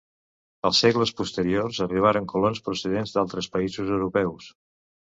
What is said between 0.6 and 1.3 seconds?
En segles